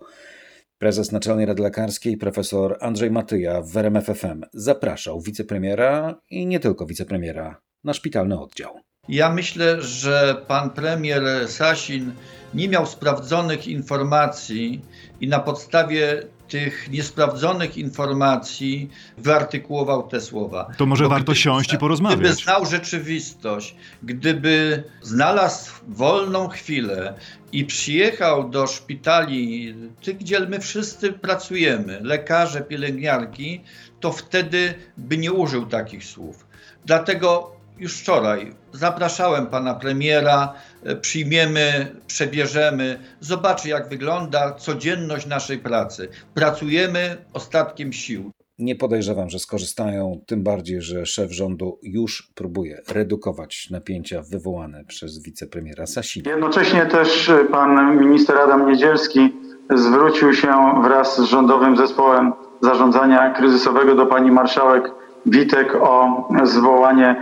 Prezes 0.77 1.11
Naczelnej 1.11 1.45
Rady 1.45 1.63
Lekarskiej, 1.63 2.17
profesor 2.17 2.77
Andrzej 2.79 3.11
Matyja 3.11 3.61
w 3.61 3.77
RMFFM 3.77 4.41
zapraszał 4.53 5.21
wicepremiera 5.21 6.21
i 6.29 6.45
nie 6.45 6.59
tylko 6.59 6.85
wicepremiera 6.85 7.61
na 7.83 7.93
szpitalny 7.93 8.39
oddział. 8.39 8.79
Ja 9.09 9.29
myślę, 9.29 9.81
że 9.81 10.41
pan 10.47 10.69
premier 10.69 11.23
Sasin 11.47 12.11
nie 12.53 12.69
miał 12.69 12.85
sprawdzonych 12.85 13.67
informacji 13.67 14.81
i 15.21 15.27
na 15.27 15.39
podstawie 15.39 16.23
tych 16.47 16.91
niesprawdzonych 16.91 17.77
informacji 17.77 18.89
wyartykułował 19.17 20.07
te 20.07 20.21
słowa. 20.21 20.71
To 20.77 20.85
może 20.85 21.03
Bo 21.03 21.09
warto 21.09 21.23
gdyby 21.23 21.39
siąść 21.39 21.73
i 21.73 21.77
porozmawiać. 21.77 22.19
Gdyby 22.19 22.33
znał 22.33 22.65
rzeczywistość, 22.65 23.75
gdyby 24.03 24.83
znalazł 25.01 25.71
wolną 25.87 26.47
chwilę 26.47 27.13
i 27.51 27.65
przyjechał 27.65 28.49
do 28.49 28.67
szpitali, 28.67 29.75
tych, 30.03 30.17
gdzie 30.17 30.39
my 30.39 30.59
wszyscy 30.59 31.13
pracujemy, 31.13 31.99
lekarze, 32.03 32.61
pielęgniarki, 32.61 33.61
to 33.99 34.11
wtedy 34.11 34.73
by 34.97 35.17
nie 35.17 35.31
użył 35.31 35.65
takich 35.65 36.03
słów. 36.03 36.47
Dlatego 36.85 37.60
już 37.81 37.99
wczoraj 37.99 38.53
zapraszałem 38.71 39.47
pana 39.47 39.73
premiera, 39.73 40.53
e, 40.83 40.95
przyjmiemy, 40.95 41.95
przebierzemy, 42.07 42.99
zobaczy 43.19 43.69
jak 43.69 43.89
wygląda 43.89 44.53
codzienność 44.53 45.25
naszej 45.25 45.59
pracy. 45.59 46.07
Pracujemy 46.33 47.17
ostatkiem 47.33 47.93
sił. 47.93 48.31
Nie 48.59 48.75
podejrzewam, 48.75 49.29
że 49.29 49.39
skorzystają, 49.39 50.21
tym 50.27 50.43
bardziej, 50.43 50.81
że 50.81 51.05
szef 51.05 51.31
rządu 51.31 51.79
już 51.83 52.31
próbuje 52.35 52.81
redukować 52.89 53.67
napięcia 53.71 54.21
wywołane 54.21 54.83
przez 54.87 55.23
wicepremiera 55.23 55.85
Sasina. 55.85 56.31
Jednocześnie 56.31 56.85
też 56.85 57.29
y, 57.29 57.45
pan 57.51 57.99
minister 57.99 58.37
Adam 58.37 58.71
Niedzielski 58.71 59.33
zwrócił 59.75 60.33
się 60.33 60.53
wraz 60.83 61.21
z 61.21 61.23
rządowym 61.23 61.77
zespołem 61.77 62.33
zarządzania 62.61 63.29
kryzysowego 63.33 63.95
do 63.95 64.05
pani 64.05 64.31
marszałek 64.31 65.00
Witek 65.25 65.75
o 65.75 66.27
zwołanie 66.43 67.15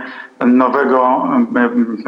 nowego 0.46 1.22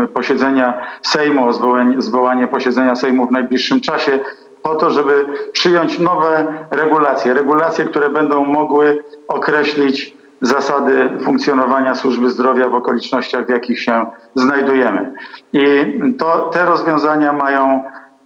y, 0.04 0.08
posiedzenia 0.08 0.86
Sejmu, 1.02 1.48
o 1.48 1.52
zwołanie, 1.52 2.02
zwołanie 2.02 2.46
posiedzenia 2.46 2.96
Sejmu 2.96 3.26
w 3.26 3.30
najbliższym 3.30 3.80
czasie 3.80 4.18
po 4.62 4.74
to, 4.74 4.90
żeby 4.90 5.26
przyjąć 5.52 5.98
nowe 5.98 6.54
regulacje, 6.70 7.34
regulacje, 7.34 7.84
które 7.84 8.10
będą 8.10 8.44
mogły 8.44 9.04
określić 9.28 10.16
zasady 10.40 11.10
funkcjonowania 11.24 11.94
służby 11.94 12.30
zdrowia 12.30 12.68
w 12.68 12.74
okolicznościach, 12.74 13.46
w 13.46 13.50
jakich 13.50 13.80
się 13.80 14.06
znajdujemy. 14.34 15.12
I 15.52 15.64
to, 16.18 16.50
te 16.52 16.64
rozwiązania 16.64 17.32
mają 17.32 17.82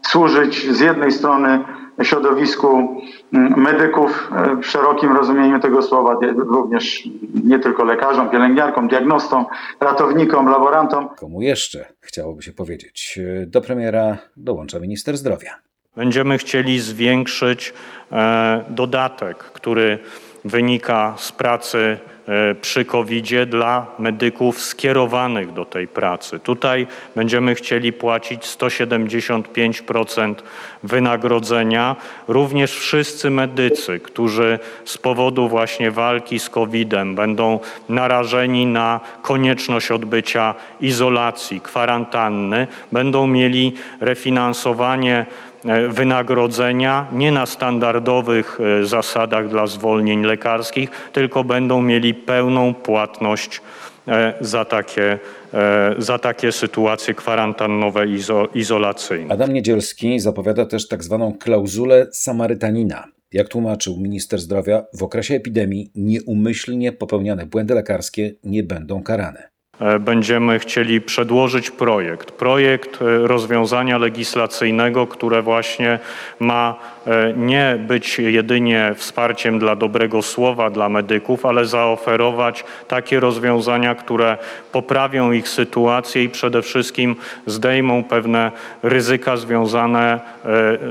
służyć 0.06 0.70
z 0.70 0.80
jednej 0.80 1.12
strony 1.12 1.64
środowisku 2.02 3.02
mm, 3.32 3.60
medyków 3.60 4.30
e, 4.32 4.56
w 4.56 4.66
szerokim 4.66 5.16
rozumieniu 5.16 5.60
tego 5.60 5.82
słowa, 5.82 6.18
również 6.36 7.08
nie 7.44 7.58
tylko 7.58 7.84
lekarzom, 7.84 8.30
pielęgniarkom, 8.30 8.88
diagnostom, 8.88 9.46
ratownikom, 9.80 10.48
laborantom, 10.48 11.08
Komu 11.08 11.42
jeszcze 11.42 11.84
chciałoby 12.00 12.42
się 12.42 12.52
powiedzieć? 12.52 13.18
Do 13.46 13.60
premiera 13.60 14.18
dołącza 14.36 14.80
minister 14.80 15.16
zdrowia. 15.16 15.50
Będziemy 15.96 16.38
chcieli 16.38 16.80
zwiększyć 16.80 17.74
e, 18.12 18.64
dodatek, 18.70 19.36
który 19.38 19.98
wynika 20.44 21.14
z 21.18 21.32
pracy 21.32 21.78
e, 21.78 22.15
przy 22.60 22.84
COVID-zie 22.84 23.46
dla 23.46 23.86
medyków 23.98 24.60
skierowanych 24.62 25.52
do 25.52 25.64
tej 25.64 25.88
pracy. 25.88 26.40
Tutaj 26.40 26.86
będziemy 27.16 27.54
chcieli 27.54 27.92
płacić 27.92 28.42
175% 28.42 30.34
wynagrodzenia. 30.82 31.96
Również 32.28 32.76
wszyscy 32.78 33.30
medycy, 33.30 34.00
którzy 34.00 34.58
z 34.84 34.98
powodu 34.98 35.48
właśnie 35.48 35.90
walki 35.90 36.38
z 36.38 36.50
COVID-em 36.50 37.14
będą 37.14 37.60
narażeni 37.88 38.66
na 38.66 39.00
konieczność 39.22 39.90
odbycia 39.90 40.54
izolacji, 40.80 41.60
kwarantanny, 41.60 42.66
będą 42.92 43.26
mieli 43.26 43.74
refinansowanie 44.00 45.16
e, 45.16 45.55
wynagrodzenia 45.88 47.06
nie 47.12 47.32
na 47.32 47.46
standardowych 47.46 48.58
e, 48.60 48.86
zasadach 48.86 49.48
dla 49.48 49.66
zwolnień 49.66 50.24
lekarskich, 50.24 50.90
tylko 51.12 51.44
będą 51.44 51.82
mieli 51.82 52.14
pełną 52.14 52.74
płatność 52.74 53.60
e, 54.08 54.34
za 54.40 54.64
takie, 54.64 55.18
e, 55.54 55.94
za 55.98 56.18
takie 56.18 56.52
sytuacje 56.52 57.14
kwarantannowe, 57.14 58.06
izo, 58.06 58.48
izolacyjne. 58.54 59.34
Adam 59.34 59.52
Niedzielski 59.52 60.20
zapowiada 60.20 60.66
też 60.66 60.88
tak 60.88 61.04
zwaną 61.04 61.34
klauzulę 61.38 62.06
Samarytanina. 62.12 63.04
Jak 63.32 63.48
tłumaczył 63.48 63.96
minister 63.96 64.40
zdrowia, 64.40 64.84
w 64.94 65.02
okresie 65.02 65.34
epidemii 65.34 65.90
nieumyślnie 65.94 66.92
popełniane 66.92 67.46
błędy 67.46 67.74
lekarskie 67.74 68.34
nie 68.44 68.62
będą 68.62 69.02
karane. 69.02 69.55
E, 69.80 69.98
będziemy 69.98 70.58
chcieli 70.58 71.00
przedłożyć 71.00 71.70
projekt. 71.70 72.30
Projekt 72.30 73.02
e, 73.02 73.26
rozwiązania 73.26 73.98
legislacyjnego, 73.98 75.06
które 75.06 75.42
właśnie 75.42 75.98
ma 76.40 76.74
e, 77.06 77.32
nie 77.36 77.78
być 77.88 78.18
jedynie 78.18 78.92
wsparciem 78.96 79.58
dla 79.58 79.76
dobrego 79.76 80.22
słowa 80.22 80.70
dla 80.70 80.88
medyków, 80.88 81.46
ale 81.46 81.66
zaoferować 81.66 82.64
takie 82.88 83.20
rozwiązania, 83.20 83.94
które 83.94 84.38
poprawią 84.72 85.32
ich 85.32 85.48
sytuację 85.48 86.24
i 86.24 86.28
przede 86.28 86.62
wszystkim 86.62 87.16
zdejmą 87.46 88.04
pewne 88.04 88.52
ryzyka 88.82 89.36
związane 89.36 90.20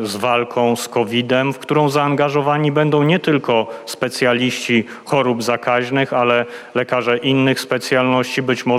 z 0.02 0.16
walką 0.16 0.76
z 0.76 0.90
COVID-em, 0.90 1.54
w 1.54 1.60
którą 1.60 1.90
zaangażowani 1.90 2.72
będą 2.72 3.04
nie 3.04 3.20
tylko 3.20 3.68
specjaliści 3.86 4.86
chorób 5.06 5.44
zakaźnych, 5.44 6.14
ale 6.14 6.46
lekarze 6.76 7.18
innych 7.18 7.60
specjalności, 7.60 8.42
być 8.42 8.66
może 8.66 8.75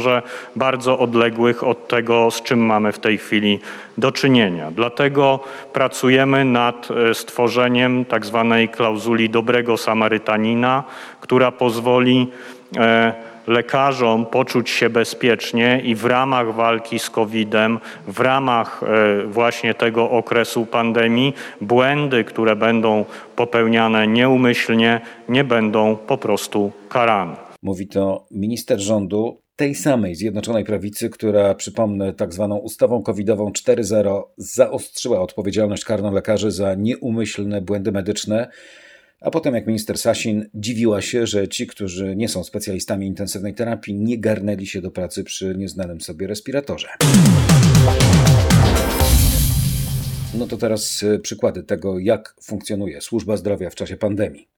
bardzo 0.57 0.99
odległych 0.99 1.65
od 1.65 1.89
tego, 1.89 2.31
z 2.31 2.43
czym 2.43 2.59
mamy 2.67 2.93
w 2.93 2.99
tej 2.99 3.19
chwili 3.19 3.61
do 3.99 4.13
czynienia. 4.13 4.71
Dlatego 4.71 5.41
pracujemy 5.73 6.45
nad 6.45 6.89
e, 6.91 7.15
stworzeniem 7.15 8.05
tak 8.05 8.27
zwanej 8.27 8.69
klauzuli 8.69 9.31
dobrego 9.31 9.77
Samarytanina, 9.77 10.85
która 11.21 11.53
pozwoli 11.53 12.31
e, 12.77 13.13
lekarzom 13.47 14.27
poczuć 14.27 14.71
się 14.71 14.91
bezpiecznie 14.91 15.81
i 15.85 15.95
w 15.95 16.05
ramach 16.05 16.55
walki 16.55 16.99
z 16.99 17.11
COVID-em, 17.11 17.79
w 18.09 18.21
ramach 18.21 18.83
e, 18.83 19.27
właśnie 19.27 19.75
tego 19.75 20.11
okresu 20.11 20.67
pandemii, 20.67 21.35
błędy, 21.61 22.25
które 22.25 22.57
będą 22.57 23.05
popełniane 23.37 24.07
nieumyślnie, 24.07 25.01
nie 25.29 25.45
będą 25.45 25.97
po 25.97 26.19
prostu 26.19 26.73
karane. 26.89 27.37
Mówi 27.63 27.89
to 27.89 28.27
minister 28.31 28.81
rządu 28.81 29.46
tej 29.57 29.75
samej 29.75 30.15
Zjednoczonej 30.15 30.65
Prawicy, 30.65 31.11
która, 31.11 31.55
przypomnę, 31.55 32.13
tak 32.13 32.35
zwaną 32.35 32.57
ustawą 32.57 33.03
covidową 33.03 33.51
4.0 33.51 34.23
zaostrzyła 34.37 35.21
odpowiedzialność 35.21 35.85
karną 35.85 36.13
lekarzy 36.13 36.51
za 36.51 36.75
nieumyślne 36.75 37.63
błędy 37.63 37.93
medyczne, 37.93 38.49
a 39.21 39.31
potem 39.31 39.55
jak 39.55 39.67
minister 39.67 39.99
Sasin 39.99 40.47
dziwiła 40.55 41.01
się, 41.03 41.27
że 41.27 41.49
ci, 41.49 41.67
którzy 41.67 42.17
nie 42.17 42.29
są 42.29 42.45
specjalistami 42.45 43.07
intensywnej 43.07 43.55
terapii, 43.55 43.95
nie 43.95 44.19
garnęli 44.19 44.67
się 44.67 44.81
do 44.81 44.91
pracy 44.91 45.25
przy 45.25 45.55
nieznanym 45.55 46.01
sobie 46.01 46.27
respiratorze. 46.27 46.89
No 50.35 50.47
to 50.47 50.57
teraz 50.57 51.03
y, 51.03 51.19
przykłady 51.19 51.63
tego, 51.63 51.99
jak 51.99 52.35
funkcjonuje 52.43 53.01
służba 53.01 53.37
zdrowia 53.37 53.71
w 53.71 53.75
czasie 53.75 53.97
pandemii. 53.97 54.56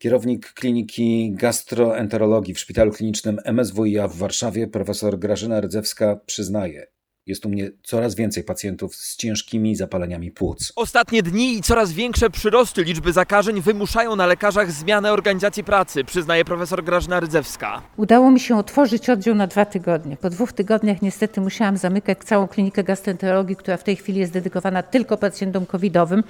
Kierownik 0.00 0.52
kliniki 0.52 1.32
gastroenterologii 1.32 2.54
w 2.54 2.58
szpitalu 2.58 2.92
klinicznym 2.92 3.38
MSWiA 3.44 4.08
w 4.08 4.16
Warszawie, 4.16 4.68
profesor 4.68 5.18
Grażyna 5.18 5.60
Rydzewska, 5.60 6.20
przyznaje, 6.26 6.86
Jest 7.26 7.46
u 7.46 7.48
mnie 7.48 7.70
coraz 7.82 8.14
więcej 8.14 8.44
pacjentów 8.44 8.96
z 8.96 9.16
ciężkimi 9.16 9.76
zapaleniami 9.76 10.30
płuc. 10.30 10.72
Ostatnie 10.76 11.22
dni 11.22 11.56
i 11.56 11.62
coraz 11.62 11.92
większe 11.92 12.30
przyrosty 12.30 12.84
liczby 12.84 13.12
zakażeń 13.12 13.60
wymuszają 13.60 14.16
na 14.16 14.26
lekarzach 14.26 14.72
zmianę 14.72 15.12
organizacji 15.12 15.64
pracy, 15.64 16.04
przyznaje 16.04 16.44
profesor 16.44 16.84
Grażyna 16.84 17.20
Rydzewska. 17.20 17.82
Udało 17.96 18.30
mi 18.30 18.40
się 18.40 18.56
otworzyć 18.58 19.10
oddział 19.10 19.34
na 19.34 19.46
dwa 19.46 19.64
tygodnie. 19.64 20.16
Po 20.16 20.30
dwóch 20.30 20.52
tygodniach 20.52 21.02
niestety 21.02 21.40
musiałam 21.40 21.76
zamykać 21.76 22.18
całą 22.18 22.48
klinikę 22.48 22.84
gastroenterologii, 22.84 23.56
która 23.56 23.76
w 23.76 23.84
tej 23.84 23.96
chwili 23.96 24.20
jest 24.20 24.32
dedykowana 24.32 24.82
tylko 24.82 25.16
pacjentom 25.16 25.66
covidowym. 25.66 26.24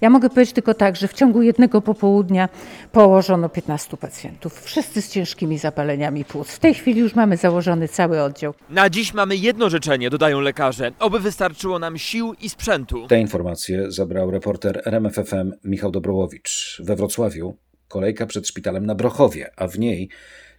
Ja 0.00 0.10
mogę 0.10 0.30
powiedzieć 0.30 0.54
tylko 0.54 0.74
tak, 0.74 0.96
że 0.96 1.08
w 1.08 1.12
ciągu 1.12 1.42
jednego 1.42 1.80
popołudnia 1.80 2.48
położono 2.92 3.48
15 3.48 3.96
pacjentów. 3.96 4.62
Wszyscy 4.62 5.02
z 5.02 5.10
ciężkimi 5.10 5.58
zapaleniami 5.58 6.24
płuc. 6.24 6.48
W 6.48 6.58
tej 6.58 6.74
chwili 6.74 7.00
już 7.00 7.14
mamy 7.14 7.36
założony 7.36 7.88
cały 7.88 8.22
oddział. 8.22 8.54
Na 8.70 8.90
dziś 8.90 9.14
mamy 9.14 9.36
jedno 9.36 9.70
życzenie, 9.70 10.10
dodają 10.10 10.43
lekarze. 10.44 10.92
Oby 10.98 11.20
wystarczyło 11.20 11.78
nam 11.78 11.98
sił 11.98 12.34
i 12.40 12.48
sprzętu. 12.48 13.06
Te 13.06 13.20
informacje 13.20 13.90
zabrał 13.90 14.30
reporter 14.30 14.82
RMFFM 14.84 15.52
Michał 15.64 15.90
Dobrołowicz. 15.90 16.82
We 16.84 16.96
Wrocławiu 16.96 17.56
kolejka 17.88 18.26
przed 18.26 18.48
szpitalem 18.48 18.86
na 18.86 18.94
Brochowie, 18.94 19.50
a 19.56 19.68
w 19.68 19.78
niej 19.78 20.08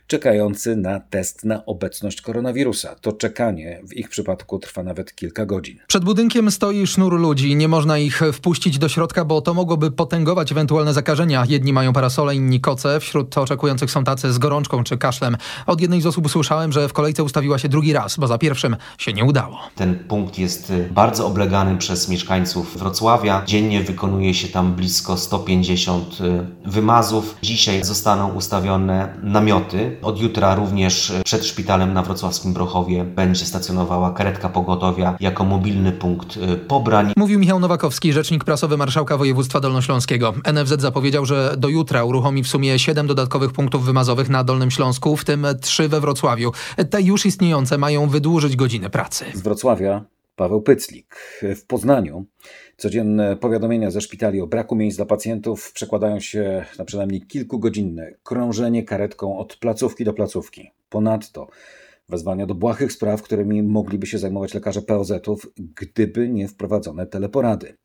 czekający 0.07 0.75
na 0.75 0.99
test 0.99 1.45
na 1.45 1.65
obecność 1.65 2.21
koronawirusa. 2.21 2.95
To 3.01 3.11
czekanie 3.11 3.81
w 3.89 3.93
ich 3.93 4.09
przypadku 4.09 4.59
trwa 4.59 4.83
nawet 4.83 5.15
kilka 5.15 5.45
godzin. 5.45 5.79
Przed 5.87 6.03
budynkiem 6.03 6.51
stoi 6.51 6.87
sznur 6.87 7.19
ludzi. 7.19 7.55
Nie 7.55 7.67
można 7.67 7.97
ich 7.97 8.21
wpuścić 8.33 8.77
do 8.77 8.89
środka, 8.89 9.25
bo 9.25 9.41
to 9.41 9.53
mogłoby 9.53 9.91
potęgować 9.91 10.51
ewentualne 10.51 10.93
zakażenia. 10.93 11.43
Jedni 11.49 11.73
mają 11.73 11.93
parasole, 11.93 12.35
inni 12.35 12.61
koce. 12.61 12.99
Wśród 12.99 13.37
oczekujących 13.37 13.91
są 13.91 14.03
tacy 14.03 14.33
z 14.33 14.37
gorączką 14.37 14.83
czy 14.83 14.97
kaszlem. 14.97 15.37
Od 15.65 15.81
jednej 15.81 16.01
z 16.01 16.05
osób 16.05 16.29
słyszałem, 16.29 16.71
że 16.71 16.89
w 16.89 16.93
kolejce 16.93 17.23
ustawiła 17.23 17.59
się 17.59 17.69
drugi 17.69 17.93
raz, 17.93 18.17
bo 18.17 18.27
za 18.27 18.37
pierwszym 18.37 18.75
się 18.97 19.13
nie 19.13 19.23
udało. 19.23 19.59
Ten 19.75 19.99
punkt 19.99 20.37
jest 20.37 20.73
bardzo 20.91 21.27
oblegany 21.27 21.77
przez 21.77 22.09
mieszkańców 22.09 22.77
Wrocławia. 22.77 23.43
Dziennie 23.45 23.83
wykonuje 23.83 24.33
się 24.33 24.47
tam 24.47 24.73
blisko 24.73 25.17
150 25.17 26.17
wymazów. 26.65 27.35
Dzisiaj 27.41 27.83
zostaną 27.83 28.33
ustawione 28.33 29.17
namioty. 29.23 29.94
Od 30.01 30.19
jutra 30.19 30.55
również 30.55 31.13
przed 31.25 31.45
szpitalem 31.45 31.93
na 31.93 32.01
wrocławskim 32.01 32.53
Brochowie 32.53 33.03
będzie 33.03 33.45
stacjonowała 33.45 34.11
karetka 34.11 34.49
pogotowia 34.49 35.17
jako 35.19 35.45
mobilny 35.45 35.91
punkt 35.91 36.39
pobrań. 36.67 37.13
Mówił 37.17 37.39
Michał 37.39 37.59
Nowakowski, 37.59 38.13
rzecznik 38.13 38.43
prasowy 38.43 38.77
Marszałka 38.77 39.17
Województwa 39.17 39.59
Dolnośląskiego. 39.59 40.33
NFZ 40.53 40.81
zapowiedział, 40.81 41.25
że 41.25 41.55
do 41.57 41.67
jutra 41.67 42.03
uruchomi 42.03 42.43
w 42.43 42.47
sumie 42.47 42.79
7 42.79 43.07
dodatkowych 43.07 43.51
punktów 43.51 43.85
wymazowych 43.85 44.29
na 44.29 44.43
Dolnym 44.43 44.71
Śląsku, 44.71 45.17
w 45.17 45.25
tym 45.25 45.47
3 45.61 45.89
we 45.89 46.01
Wrocławiu. 46.01 46.51
Te 46.89 47.01
już 47.01 47.25
istniejące 47.25 47.77
mają 47.77 48.09
wydłużyć 48.09 48.55
godziny 48.55 48.89
pracy. 48.89 49.25
Z 49.33 49.41
Wrocławia 49.41 50.14
Paweł 50.35 50.61
Pyclik. 50.61 51.15
W 51.55 51.65
Poznaniu 51.65 52.25
codzienne 52.77 53.37
powiadomienia 53.37 53.91
ze 53.91 54.01
szpitali 54.01 54.41
o 54.41 54.47
braku 54.47 54.75
miejsc 54.75 54.97
dla 54.97 55.05
pacjentów 55.05 55.71
przekładają 55.73 56.19
się 56.19 56.65
na 56.77 56.85
przynajmniej 56.85 57.21
kilkugodzinne 57.21 58.11
krążenie 58.23 58.83
karetką 58.83 59.37
od 59.37 59.55
placówki 59.57 60.03
do 60.03 60.13
placówki. 60.13 60.71
Ponadto 60.89 61.47
wezwania 62.09 62.45
do 62.45 62.55
błahych 62.55 62.91
spraw, 62.91 63.21
którymi 63.21 63.63
mogliby 63.63 64.07
się 64.07 64.17
zajmować 64.17 64.53
lekarze 64.53 64.81
POZ-ów, 64.81 65.47
gdyby 65.57 66.29
nie 66.29 66.47
wprowadzone 66.47 67.07
teleporady. 67.07 67.77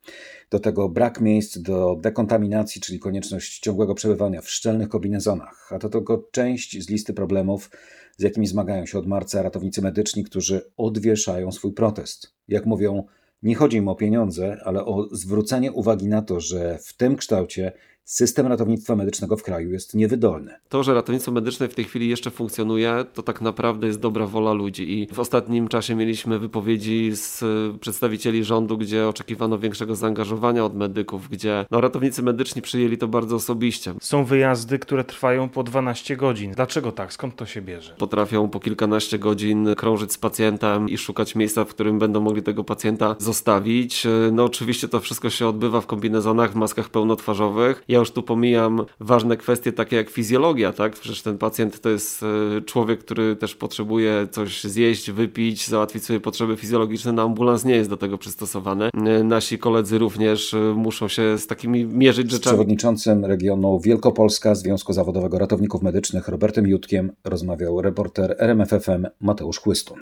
Do 0.50 0.60
tego 0.60 0.88
brak 0.88 1.20
miejsc 1.20 1.58
do 1.58 1.96
dekontaminacji, 2.00 2.80
czyli 2.80 2.98
konieczność 2.98 3.60
ciągłego 3.60 3.94
przebywania 3.94 4.40
w 4.40 4.50
szczelnych 4.50 4.88
kombinezonach, 4.88 5.70
a 5.72 5.78
to 5.78 5.88
tylko 5.88 6.28
część 6.32 6.82
z 6.84 6.90
listy 6.90 7.14
problemów, 7.14 7.70
z 8.16 8.22
jakimi 8.22 8.46
zmagają 8.46 8.86
się 8.86 8.98
od 8.98 9.06
marca 9.06 9.42
ratownicy 9.42 9.82
medyczni, 9.82 10.24
którzy 10.24 10.70
odwieszają 10.76 11.52
swój 11.52 11.72
protest. 11.72 12.34
Jak 12.48 12.66
mówią, 12.66 13.04
nie 13.42 13.54
chodzi 13.54 13.76
im 13.76 13.88
o 13.88 13.94
pieniądze, 13.94 14.60
ale 14.64 14.84
o 14.84 15.08
zwrócenie 15.12 15.72
uwagi 15.72 16.08
na 16.08 16.22
to, 16.22 16.40
że 16.40 16.78
w 16.78 16.96
tym 16.96 17.16
kształcie 17.16 17.72
system 18.10 18.46
ratownictwa 18.46 18.96
medycznego 18.96 19.36
w 19.36 19.42
kraju 19.42 19.72
jest 19.72 19.94
niewydolny. 19.94 20.54
To, 20.68 20.82
że 20.82 20.94
ratownictwo 20.94 21.32
medyczne 21.32 21.68
w 21.68 21.74
tej 21.74 21.84
chwili 21.84 22.08
jeszcze 22.08 22.30
funkcjonuje, 22.30 23.04
to 23.14 23.22
tak 23.22 23.40
naprawdę 23.40 23.86
jest 23.86 24.00
dobra 24.00 24.26
wola 24.26 24.52
ludzi. 24.52 25.00
I 25.00 25.14
w 25.14 25.20
ostatnim 25.20 25.68
czasie 25.68 25.94
mieliśmy 25.94 26.38
wypowiedzi 26.38 27.10
z 27.14 27.44
przedstawicieli 27.80 28.44
rządu, 28.44 28.78
gdzie 28.78 29.08
oczekiwano 29.08 29.58
większego 29.58 29.96
zaangażowania 29.96 30.64
od 30.64 30.76
medyków, 30.76 31.28
gdzie 31.28 31.66
no, 31.70 31.80
ratownicy 31.80 32.22
medyczni 32.22 32.62
przyjęli 32.62 32.98
to 32.98 33.08
bardzo 33.08 33.36
osobiście. 33.36 33.94
Są 34.00 34.24
wyjazdy, 34.24 34.78
które 34.78 35.04
trwają 35.04 35.48
po 35.48 35.62
12 35.62 36.16
godzin. 36.16 36.52
Dlaczego 36.52 36.92
tak? 36.92 37.12
Skąd 37.12 37.36
to 37.36 37.46
się 37.46 37.62
bierze? 37.62 37.94
Potrafią 37.98 38.48
po 38.48 38.60
kilkanaście 38.60 39.18
godzin 39.18 39.74
krążyć 39.76 40.12
z 40.12 40.18
pacjentem 40.18 40.88
i 40.88 40.98
szukać 40.98 41.34
miejsca, 41.34 41.64
w 41.64 41.68
którym 41.68 41.98
będą 41.98 42.20
mogli 42.20 42.42
tego 42.42 42.64
pacjenta 42.64 43.16
zostawić. 43.18 44.06
No 44.32 44.44
oczywiście 44.44 44.88
to 44.88 45.00
wszystko 45.00 45.30
się 45.30 45.46
odbywa 45.46 45.80
w 45.80 45.86
kombinezonach, 45.86 46.52
w 46.52 46.56
maskach 46.56 46.88
pełnotwarzowych. 46.88 47.84
Ja 47.88 47.99
już 48.00 48.10
tu 48.10 48.22
pomijam 48.22 48.84
ważne 49.00 49.36
kwestie 49.36 49.72
takie 49.72 49.96
jak 49.96 50.10
fizjologia, 50.10 50.72
tak? 50.72 50.92
Przecież 50.92 51.22
ten 51.22 51.38
pacjent 51.38 51.80
to 51.80 51.88
jest 51.88 52.24
człowiek, 52.66 53.00
który 53.00 53.36
też 53.36 53.54
potrzebuje 53.54 54.28
coś 54.30 54.64
zjeść, 54.64 55.10
wypić, 55.10 55.68
załatwić 55.68 56.04
sobie 56.04 56.20
potrzeby 56.20 56.56
fizjologiczne. 56.56 57.12
No 57.12 57.22
ambulans 57.22 57.64
nie 57.64 57.74
jest 57.74 57.90
do 57.90 57.96
tego 57.96 58.18
przystosowany. 58.18 58.90
Nasi 59.24 59.58
koledzy 59.58 59.98
również 59.98 60.56
muszą 60.74 61.08
się 61.08 61.38
z 61.38 61.46
takimi 61.46 61.84
mierzyć 61.86 62.28
Z 62.28 62.30
rzeczami. 62.32 62.52
przewodniczącym 62.52 63.24
regionu 63.24 63.80
Wielkopolska 63.80 64.54
Związku 64.54 64.92
Zawodowego 64.92 65.38
Ratowników 65.38 65.82
Medycznych 65.82 66.28
Robertem 66.28 66.66
Jutkiem 66.66 67.12
rozmawiał 67.24 67.82
reporter 67.82 68.36
RMFFM 68.38 69.06
Mateusz 69.20 69.58
Chłystun. 69.58 69.98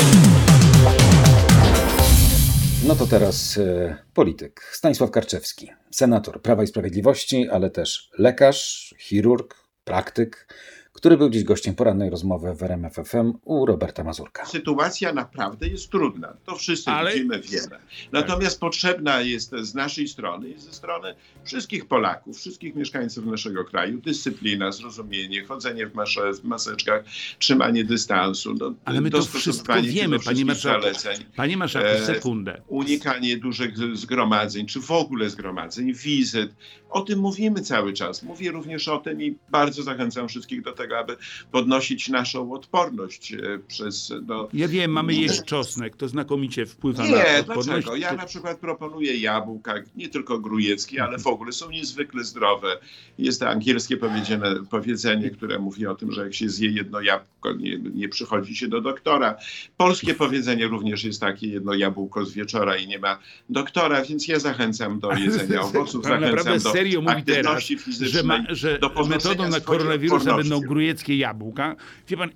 No 2.87 2.95
to 2.97 3.07
teraz 3.07 3.59
e, 3.59 3.97
polityk 4.14 4.71
Stanisław 4.73 5.11
Karczewski, 5.11 5.71
senator 5.91 6.43
Prawa 6.43 6.62
i 6.62 6.67
Sprawiedliwości, 6.67 7.49
ale 7.49 7.71
też 7.71 8.11
lekarz, 8.19 8.95
chirurg, 8.99 9.55
praktyk, 9.85 10.55
który 10.98 11.16
był 11.16 11.30
dziś 11.30 11.44
gościem 11.44 11.74
porannej 11.74 12.11
rozmowy 12.11 12.54
w 12.54 12.62
RMFFM 12.62 13.32
u 13.44 13.66
Roberta 13.66 14.04
Mazurka. 14.04 14.46
Sytuacja 14.46 15.12
naprawdę 15.12 15.68
jest 15.68 15.90
trudna. 15.90 16.34
To 16.44 16.56
wszyscy 16.56 16.90
Ale- 16.90 17.12
widzimy, 17.12 17.40
wiemy. 17.40 17.78
Natomiast 18.12 18.61
potrzebna 18.61 19.20
jest 19.20 19.50
z 19.61 19.74
naszej 19.74 20.08
strony 20.08 20.48
i 20.48 20.58
ze 20.58 20.72
strony 20.72 21.14
wszystkich 21.44 21.87
Polaków, 21.88 22.37
wszystkich 22.38 22.74
mieszkańców 22.74 23.26
naszego 23.26 23.64
kraju 23.64 24.00
dyscyplina, 24.00 24.72
zrozumienie, 24.72 25.44
chodzenie 25.44 25.87
w, 25.87 25.94
masze, 25.94 26.32
w 26.32 26.44
maseczkach, 26.44 27.04
trzymanie 27.38 27.84
dystansu, 27.84 28.54
no, 28.54 28.74
Ale 28.84 29.00
my 29.00 29.11
to 29.11 29.22
wszystko 29.22 29.82
wiemy, 29.82 30.20
panie 30.20 30.44
marszałku. 30.44 30.82
zaleceń. 30.82 31.24
Panie 31.37 31.56
marszałku, 31.56 31.88
E, 31.88 32.06
sekundę. 32.06 32.62
unikanie 32.68 33.37
dużych 33.37 33.96
zgromadzeń, 33.96 34.66
czy 34.66 34.80
w 34.80 34.90
ogóle 34.90 35.30
zgromadzeń, 35.30 35.92
wizyt. 35.94 36.54
O 36.90 37.00
tym 37.00 37.18
mówimy 37.18 37.61
cały 37.61 37.92
czas. 37.92 38.22
Mówię 38.22 38.50
również 38.50 38.88
o 38.88 38.98
tym 38.98 39.22
i 39.22 39.37
bardzo 39.50 39.82
zachęcam 39.82 40.28
wszystkich 40.28 40.62
do 40.62 40.72
tego, 40.72 40.88
aby 40.92 41.16
podnosić 41.53 42.09
naszą 42.09 42.53
odporność 42.53 43.33
e, 43.33 43.38
przez. 43.68 44.12
No, 44.27 44.48
Ja 44.53 44.68
wiem, 44.68 44.90
mamy 44.90 45.12
nie- 45.12 45.22
jeść 45.22 45.44
czosnek, 45.44 45.96
to 45.96 46.09
znakomicie 46.09 46.66
wpływa 46.66 47.03
na 47.03 47.09
nie, 47.09 47.40
odporność. 47.40 47.68
dlaczego? 47.68 47.96
Ja 47.96 48.12
na 48.12 48.27
przykład 48.27 48.59
proponuję 48.59 49.16
jabłka, 49.16 49.74
nie 49.96 50.09
tylko 50.09 50.38
grujeckie, 50.38 51.03
ale 51.05 51.18
w 51.18 51.27
ogóle 51.27 51.53
są 51.53 51.70
niezwykle 51.70 52.24
zdrowe. 52.24 52.79
Jest 53.18 53.40
to 53.40 53.48
angielskie 53.48 53.96
powiedzenie, 53.96 54.44
powiedzenie, 54.70 55.31
które 55.31 55.59
mówi 55.59 55.87
o 55.87 55.94
tym, 55.94 56.12
że 56.12 56.22
jak 56.24 56.35
się 56.35 56.48
zje 56.48 56.70
jedno 56.70 57.01
jabłko, 57.01 57.53
nie, 57.53 57.79
nie 57.79 58.09
przychodzi 58.09 58.57
się 58.57 58.68
do 58.68 58.81
doktora. 58.81 59.37
Polskie 59.77 60.14
powiedzenie 60.14 60.66
również 60.66 61.05
jest 61.05 61.20
takie, 61.20 61.48
jedno 61.48 61.74
jabłko 61.74 62.24
z 62.24 62.33
wieczora 62.33 62.77
i 62.77 62.87
nie 62.87 62.98
ma 62.98 63.18
doktora, 63.48 64.05
więc 64.05 64.29
ja 64.29 64.38
zachęcam 64.38 65.01
do 65.01 65.12
jedzenia 65.12 65.61
owoców, 65.61 66.03
Pan 66.03 66.20
naprawdę 66.20 66.42
zachęcam 66.42 66.72
do 66.72 66.79
serio 66.79 67.01
mówi 67.01 67.22
teraz, 67.22 67.38
aktywności 67.38 67.79
fizycznej, 67.79 68.11
że, 68.11 68.22
ma, 68.22 68.44
że 68.48 68.79
do 68.79 69.05
metodą 69.05 69.48
na 69.48 69.61
koronawirusa 69.61 70.37
będą 70.37 70.61
grujeckie 70.61 70.78
jabłka. 71.09 71.77
Wie 72.09 72.17
pan, 72.17 72.31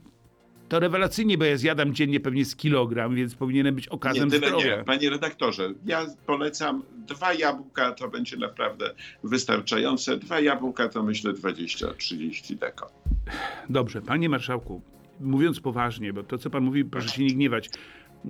to 0.68 0.80
rewelacyjnie, 0.80 1.38
bo 1.38 1.44
ja 1.44 1.56
zjadam 1.56 1.94
dziennie 1.94 2.20
pewnie 2.20 2.44
z 2.44 2.56
kilogram, 2.56 3.14
więc 3.14 3.34
powinienem 3.34 3.74
być 3.74 3.88
okazem 3.88 4.28
Nie, 4.28 4.36
zdrowia. 4.36 4.76
nie. 4.76 4.84
Panie 4.84 5.10
redaktorze, 5.10 5.74
ja 5.86 6.06
polecam 6.26 6.82
dwa 6.96 7.32
jabłka, 7.34 7.92
to 7.92 8.08
będzie 8.08 8.36
naprawdę 8.36 8.94
wystarczające. 9.24 10.16
Dwa 10.16 10.40
jabłka 10.40 10.88
to 10.88 11.02
myślę 11.02 11.32
20-30 11.32 12.54
deko. 12.56 12.90
Dobrze, 13.70 14.02
panie 14.02 14.28
marszałku, 14.28 14.82
mówiąc 15.20 15.60
poważnie, 15.60 16.12
bo 16.12 16.22
to, 16.22 16.38
co 16.38 16.50
pan 16.50 16.62
mówi, 16.64 16.84
proszę 16.84 17.08
się 17.08 17.24
nie 17.24 17.34
gniewać, 17.34 17.70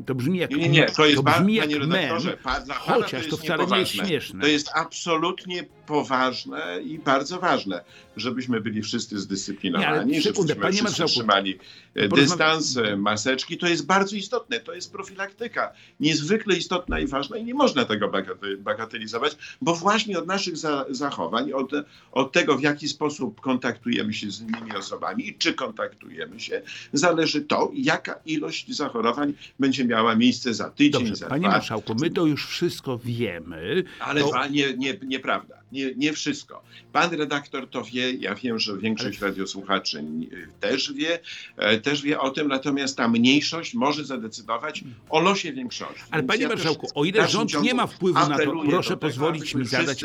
to 0.07 0.15
brzmi 0.15 0.39
jak 0.39 0.51
Nie, 0.51 0.69
nie, 0.69 0.87
to 0.87 1.05
jest, 1.05 1.17
to 1.17 1.23
brzmi 1.23 1.35
panie 1.35 1.55
jak 1.55 1.71
redaktorze, 1.71 2.29
mem, 2.29 2.39
pa, 2.43 2.75
chociaż 2.75 3.25
to 3.25 3.31
to 3.31 3.37
wcale 3.37 3.67
nie 3.67 3.79
jest 3.79 3.95
niepoważne. 3.95 4.07
śmieszne. 4.09 4.41
To 4.41 4.47
jest 4.47 4.71
absolutnie 4.75 5.63
poważne 5.87 6.81
i 6.85 6.99
bardzo 6.99 7.41
ważne, 7.41 7.85
żebyśmy 8.17 8.61
byli 8.61 8.83
wszyscy 8.83 9.15
Nie, 9.15 9.21
zdyscyplinowani, 9.21 10.23
sekundę, 10.23 10.55
żebyśmy 10.55 10.63
panie 10.63 10.93
wszyscy 10.93 11.05
trzymali 11.05 11.59
e, 11.95 12.09
dystans, 12.09 12.79
maseczki. 12.97 13.59
To 13.59 13.69
jest 13.69 13.87
bardzo 13.87 14.17
istotne, 14.17 14.61
to 14.61 14.75
jest 14.75 14.93
profilaktyka. 14.93 15.73
Niezwykle 16.01 16.57
istotna 16.57 17.01
i 17.01 17.07
ważna 17.07 17.37
i 17.37 17.45
nie 17.45 17.55
można 17.55 17.85
tego 17.85 18.09
bagate- 18.09 18.57
bagatelizować, 18.57 19.37
bo 19.61 19.75
właśnie 19.75 20.19
od 20.19 20.27
naszych 20.27 20.57
za 20.57 20.85
zachowań, 20.91 21.53
od, 21.53 21.71
od 22.13 22.33
tego, 22.33 22.59
w 22.59 22.63
jaki 22.63 22.89
sposób 22.89 23.41
kontaktujemy 23.41 24.15
się 24.15 24.31
z 24.31 24.41
innymi 24.41 24.73
osobami 24.77 25.29
i 25.29 25.35
czy 25.35 25.55
kontaktujemy 25.55 26.41
się, 26.41 26.63
zależy 26.93 27.41
to, 27.41 27.71
jaka 27.75 28.15
ilość 28.27 28.77
zachorowań 28.77 29.33
będzie 29.59 29.85
miała 29.85 30.15
miejsce 30.17 30.55
za 30.55 30.71
tydzień, 30.71 30.93
Dobrze, 30.93 31.17
za 31.17 31.27
panie 31.27 31.41
dwa. 31.41 31.51
marszałku, 31.51 31.95
my 32.01 32.11
to 32.11 32.27
już 32.27 32.47
wszystko 32.47 32.99
wiemy. 32.99 33.85
Ale 34.01 34.21
to... 34.21 34.47
nie, 34.51 34.77
nie, 34.77 34.99
nieprawda, 35.07 35.62
nie, 35.73 35.95
nie 35.97 36.13
wszystko. 36.13 36.63
Pan 36.93 37.11
redaktor 37.15 37.69
to 37.71 37.85
wie, 37.85 38.13
ja 38.13 38.35
wiem, 38.35 38.59
że 38.59 38.79
większość 38.79 39.21
radiosłuchaczy 39.21 39.99
n- 39.99 40.27
też 40.61 40.93
wie, 40.93 41.19
e, 41.57 41.79
też 41.79 42.03
wie 42.03 42.21
o 42.21 42.31
tym, 42.31 42.49
natomiast 42.49 42.97
ta 42.97 43.09
mniejszość 43.09 43.75
może 43.75 44.05
zadecydować 44.05 44.85
o 45.09 45.21
losie 45.21 45.53
większości. 45.53 46.03
Ale 46.11 46.23
panie 46.23 46.43
ja 46.43 46.49
marszałku, 46.49 46.87
o 46.95 47.05
ile 47.05 47.29
rząd 47.29 47.63
nie 47.63 47.75
ma 47.75 47.87
wpływu 47.87 48.19
na 48.29 48.39
to, 48.39 48.53
proszę 48.71 48.89
tego, 48.89 49.01
pozwolić 49.01 49.55
mi 49.55 49.65
zadać- 49.67 50.05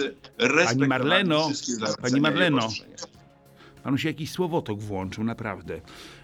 Pani 0.66 0.88
Marleno, 0.88 1.50
pani 2.02 2.22
Marleno, 2.22 2.60
panu 3.84 3.98
się 3.98 4.08
jakiś 4.08 4.32
słowotok 4.32 4.80
włączył, 4.82 5.24
naprawdę. 5.24 5.82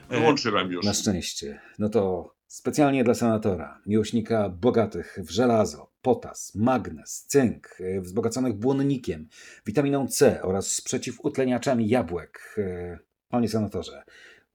E, 0.09 0.19
Wyłączyłem 0.19 0.71
już. 0.71 0.85
Na 0.85 0.93
szczęście. 0.93 1.61
No 1.79 1.89
to 1.89 2.33
specjalnie 2.47 3.03
dla 3.03 3.13
senatora, 3.13 3.79
miłośnika 3.85 4.49
bogatych 4.49 5.17
w 5.23 5.31
żelazo, 5.31 5.92
potas, 6.03 6.55
magnez, 6.55 7.25
cynk, 7.27 7.67
e, 7.79 8.01
wzbogaconych 8.01 8.53
błonnikiem, 8.53 9.27
witaminą 9.65 10.07
C 10.07 10.41
oraz 10.41 10.81
przeciwutleniaczami 10.81 11.89
jabłek. 11.89 12.55
E, 12.57 12.99
Panie 13.29 13.49
senatorze, 13.49 14.03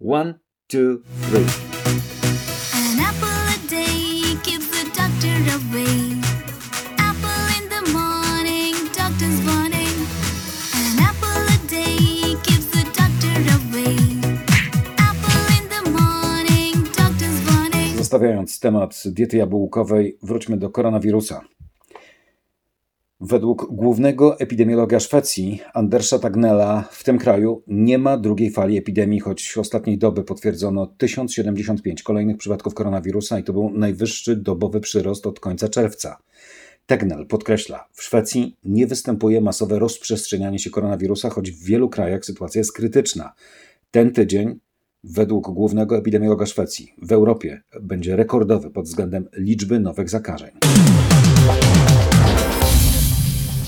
one, 0.01 0.35
two, 0.67 0.99
three. 1.31 2.18
Zostawiając 18.09 18.61
temat 18.61 19.03
diety 19.07 19.37
jabłkowej, 19.37 20.19
wróćmy 20.23 20.57
do 20.57 20.71
koronawirusa. 20.71 21.41
Według 23.21 23.67
głównego 23.71 24.41
epidemiologa 24.41 25.01
Szwecji, 25.01 25.61
Andersa 25.75 26.19
Tagnella, 26.19 26.89
w 26.91 27.05
tym 27.05 27.19
kraju 27.19 27.63
nie 27.67 27.99
ma 27.99 28.17
drugiej 28.17 28.51
fali 28.51 28.79
epidemii, 28.79 29.21
choć 29.21 29.53
w 29.53 29.59
ostatniej 29.59 29.99
doby 29.99 30.25
potwierdzono 30.25 30.87
1075 30.87 32.03
kolejnych 32.03 32.37
przypadków 32.37 32.75
koronawirusa 32.75 33.39
i 33.39 33.45
to 33.45 33.53
był 33.53 33.71
najwyższy 33.71 34.37
dobowy 34.37 34.81
przyrost 34.81 35.27
od 35.27 35.41
końca 35.41 35.69
czerwca. 35.69 36.19
Tegnell 36.87 37.27
podkreśla, 37.27 37.89
w 37.93 38.03
Szwecji 38.03 38.57
nie 38.65 38.87
występuje 38.87 39.41
masowe 39.41 39.79
rozprzestrzenianie 39.79 40.59
się 40.59 40.71
koronawirusa, 40.71 41.31
choć 41.31 41.51
w 41.51 41.65
wielu 41.65 41.89
krajach 41.89 42.25
sytuacja 42.25 42.59
jest 42.59 42.73
krytyczna. 42.73 43.33
Ten 43.91 44.13
tydzień, 44.13 44.59
według 45.05 45.51
głównego 45.51 45.99
epidemiologa 45.99 46.47
Szwecji, 46.47 46.95
w 47.03 47.13
Europie 47.13 47.63
będzie 47.81 48.17
rekordowy 48.17 48.71
pod 48.71 48.85
względem 48.85 49.29
liczby 49.37 49.81
nowych 49.81 50.11
zakażeń. 50.11 50.51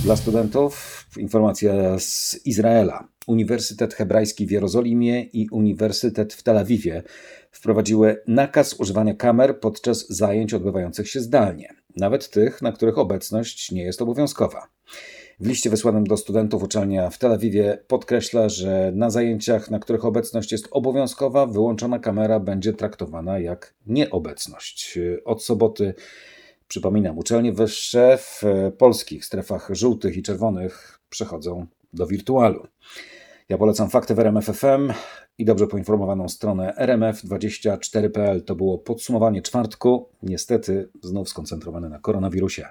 Dla 0.04 0.16
studentów 0.16 1.04
informacja 1.16 1.98
z 1.98 2.40
Izraela. 2.44 3.08
Uniwersytet 3.26 3.94
Hebrajski 3.94 4.46
w 4.46 4.50
Jerozolimie 4.50 5.22
i 5.22 5.48
Uniwersytet 5.48 6.34
w 6.34 6.42
Tel 6.42 6.58
Awiwie 6.58 7.02
wprowadziły 7.50 8.22
nakaz 8.26 8.80
używania 8.80 9.14
kamer 9.14 9.60
podczas 9.60 10.08
zajęć 10.08 10.54
odbywających 10.54 11.08
się 11.08 11.20
zdalnie, 11.20 11.74
nawet 11.96 12.30
tych, 12.30 12.62
na 12.62 12.72
których 12.72 12.98
obecność 12.98 13.72
nie 13.72 13.82
jest 13.82 14.02
obowiązkowa. 14.02 14.68
W 15.40 15.46
liście 15.46 15.70
wysłanym 15.70 16.04
do 16.04 16.16
studentów 16.16 16.62
uczelnia 16.62 17.10
w 17.10 17.18
Tel 17.18 17.32
Awiwie 17.32 17.78
podkreśla, 17.86 18.48
że 18.48 18.92
na 18.94 19.10
zajęciach, 19.10 19.70
na 19.70 19.78
których 19.78 20.04
obecność 20.04 20.52
jest 20.52 20.68
obowiązkowa, 20.70 21.46
wyłączona 21.46 21.98
kamera 21.98 22.40
będzie 22.40 22.72
traktowana 22.72 23.38
jak 23.38 23.74
nieobecność. 23.86 24.98
Od 25.24 25.44
soboty 25.44 25.94
Przypominam, 26.70 27.18
uczelnie 27.18 27.52
wyższe 27.52 28.18
w 28.18 28.44
e, 28.44 28.70
polskich 28.70 29.24
strefach 29.24 29.68
żółtych 29.72 30.16
i 30.16 30.22
czerwonych 30.22 31.00
przechodzą 31.08 31.66
do 31.92 32.06
wirtualu. 32.06 32.66
Ja 33.48 33.58
polecam 33.58 33.90
fakty 33.90 34.14
w 34.14 34.18
RMF 34.18 34.44
FM 34.44 34.92
i 35.38 35.44
dobrze 35.44 35.66
poinformowaną 35.66 36.28
stronę 36.28 36.74
rmf24.pl. 36.78 38.42
To 38.42 38.54
było 38.54 38.78
podsumowanie 38.78 39.42
czwartku, 39.42 40.08
niestety 40.22 40.88
znów 41.02 41.28
skoncentrowane 41.28 41.88
na 41.88 41.98
koronawirusie. 41.98 42.68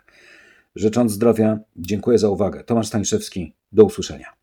Życząc 0.76 1.12
zdrowia, 1.12 1.60
dziękuję 1.76 2.18
za 2.18 2.30
uwagę. 2.30 2.64
Tomasz 2.64 2.88
Stańszewski, 2.88 3.54
do 3.72 3.84
usłyszenia. 3.84 4.39